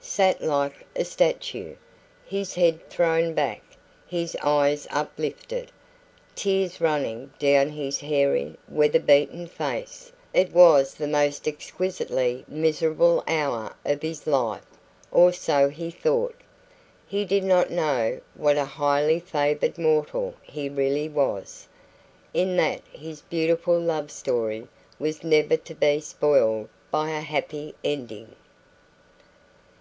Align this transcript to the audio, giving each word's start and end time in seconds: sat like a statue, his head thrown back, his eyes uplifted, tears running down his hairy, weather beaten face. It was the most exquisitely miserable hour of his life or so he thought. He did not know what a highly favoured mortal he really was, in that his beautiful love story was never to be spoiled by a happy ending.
sat 0.00 0.42
like 0.42 0.84
a 0.96 1.04
statue, 1.04 1.72
his 2.26 2.54
head 2.56 2.84
thrown 2.90 3.32
back, 3.32 3.62
his 4.08 4.34
eyes 4.42 4.88
uplifted, 4.90 5.70
tears 6.34 6.80
running 6.80 7.32
down 7.38 7.68
his 7.68 8.00
hairy, 8.00 8.56
weather 8.68 8.98
beaten 8.98 9.46
face. 9.46 10.10
It 10.32 10.52
was 10.52 10.94
the 10.94 11.06
most 11.06 11.46
exquisitely 11.46 12.44
miserable 12.48 13.22
hour 13.28 13.76
of 13.84 14.02
his 14.02 14.26
life 14.26 14.66
or 15.12 15.32
so 15.32 15.68
he 15.68 15.92
thought. 15.92 16.40
He 17.06 17.24
did 17.24 17.44
not 17.44 17.70
know 17.70 18.20
what 18.34 18.56
a 18.58 18.64
highly 18.64 19.20
favoured 19.20 19.78
mortal 19.78 20.34
he 20.42 20.68
really 20.68 21.08
was, 21.08 21.68
in 22.32 22.56
that 22.56 22.82
his 22.92 23.20
beautiful 23.20 23.78
love 23.78 24.10
story 24.10 24.66
was 24.98 25.22
never 25.22 25.56
to 25.56 25.74
be 25.76 26.00
spoiled 26.00 26.68
by 26.90 27.10
a 27.10 27.20
happy 27.20 27.76
ending. 27.84 28.34